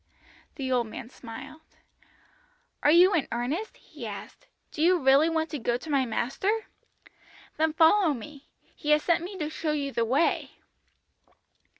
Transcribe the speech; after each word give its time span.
"The 0.55 0.71
old 0.71 0.87
man 0.87 1.11
smiled. 1.11 1.61
"'Are 2.81 2.89
you 2.89 3.13
in 3.13 3.27
earnest?' 3.31 3.77
he 3.77 4.07
asked. 4.07 4.47
'Do 4.71 4.81
you 4.81 4.97
really 4.97 5.29
want 5.29 5.51
to 5.51 5.59
go 5.59 5.77
to 5.77 5.91
my 5.91 6.07
Master? 6.07 6.49
Then 7.57 7.73
follow 7.73 8.11
me. 8.11 8.47
He 8.75 8.89
has 8.89 9.03
sent 9.03 9.23
me 9.23 9.37
to 9.37 9.47
show 9.51 9.73
you 9.73 9.91
the 9.91 10.03
way.' 10.03 10.53